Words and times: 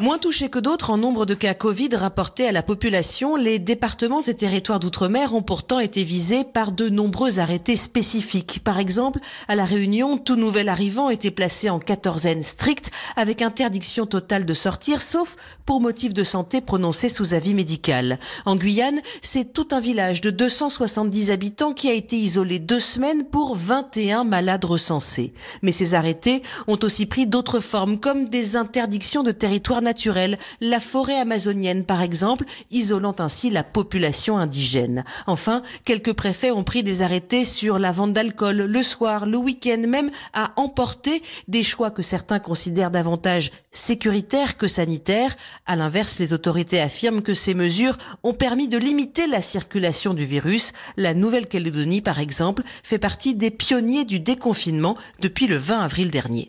Moins 0.00 0.16
touchés 0.16 0.48
que 0.48 0.58
d'autres 0.58 0.88
en 0.88 0.96
nombre 0.96 1.26
de 1.26 1.34
cas 1.34 1.52
Covid 1.52 1.90
rapportés 1.94 2.48
à 2.48 2.52
la 2.52 2.62
population, 2.62 3.36
les 3.36 3.58
départements 3.58 4.22
et 4.22 4.32
territoires 4.32 4.80
d'outre-mer 4.80 5.34
ont 5.34 5.42
pourtant 5.42 5.78
été 5.78 6.04
visés 6.04 6.42
par 6.42 6.72
de 6.72 6.88
nombreux 6.88 7.38
arrêtés 7.38 7.76
spécifiques. 7.76 8.62
Par 8.64 8.78
exemple, 8.78 9.18
à 9.46 9.56
La 9.56 9.66
Réunion, 9.66 10.16
tout 10.16 10.36
nouvel 10.36 10.70
arrivant 10.70 11.10
était 11.10 11.30
placé 11.30 11.68
en 11.68 11.78
quatorzaine 11.78 12.42
stricte 12.42 12.90
avec 13.14 13.42
interdiction 13.42 14.06
totale 14.06 14.46
de 14.46 14.54
sortir, 14.54 15.02
sauf 15.02 15.36
pour 15.66 15.82
motif 15.82 16.14
de 16.14 16.24
santé 16.24 16.62
prononcé 16.62 17.10
sous 17.10 17.34
avis 17.34 17.52
médical. 17.52 18.18
En 18.46 18.56
Guyane, 18.56 19.02
c'est 19.20 19.52
tout 19.52 19.68
un 19.72 19.80
village 19.80 20.22
de 20.22 20.30
270 20.30 21.30
habitants 21.30 21.74
qui 21.74 21.90
a 21.90 21.92
été 21.92 22.16
isolé 22.16 22.58
deux 22.58 22.80
semaines 22.80 23.24
pour 23.24 23.54
21 23.54 24.24
malades 24.24 24.64
recensés. 24.64 25.34
Mais 25.60 25.72
ces 25.72 25.92
arrêtés 25.92 26.40
ont 26.68 26.78
aussi 26.82 27.04
pris 27.04 27.26
d'autres 27.26 27.60
formes, 27.60 28.00
comme 28.00 28.30
des 28.30 28.56
interdictions 28.56 29.22
de 29.22 29.32
territoire 29.32 29.82
la 30.60 30.80
forêt 30.80 31.18
amazonienne 31.18 31.84
par 31.84 32.02
exemple, 32.02 32.44
isolant 32.70 33.14
ainsi 33.18 33.50
la 33.50 33.64
population 33.64 34.38
indigène. 34.38 35.04
Enfin, 35.26 35.62
quelques 35.84 36.12
préfets 36.12 36.50
ont 36.50 36.64
pris 36.64 36.82
des 36.82 37.02
arrêtés 37.02 37.44
sur 37.44 37.78
la 37.78 37.92
vente 37.92 38.12
d'alcool 38.12 38.56
le 38.56 38.82
soir, 38.82 39.26
le 39.26 39.36
week-end, 39.36 39.82
même 39.86 40.10
à 40.32 40.52
emporter 40.56 41.22
des 41.48 41.62
choix 41.62 41.90
que 41.90 42.02
certains 42.02 42.38
considèrent 42.38 42.90
davantage 42.90 43.50
sécuritaires 43.72 44.56
que 44.56 44.68
sanitaires. 44.68 45.36
À 45.66 45.76
l'inverse, 45.76 46.18
les 46.18 46.32
autorités 46.32 46.80
affirment 46.80 47.22
que 47.22 47.34
ces 47.34 47.54
mesures 47.54 47.98
ont 48.22 48.34
permis 48.34 48.68
de 48.68 48.78
limiter 48.78 49.26
la 49.26 49.42
circulation 49.42 50.14
du 50.14 50.24
virus. 50.24 50.72
La 50.96 51.14
Nouvelle-Calédonie, 51.14 52.00
par 52.00 52.20
exemple, 52.20 52.62
fait 52.82 52.98
partie 52.98 53.34
des 53.34 53.50
pionniers 53.50 54.04
du 54.04 54.20
déconfinement 54.20 54.96
depuis 55.20 55.46
le 55.46 55.56
20 55.56 55.80
avril 55.80 56.10
dernier. 56.10 56.48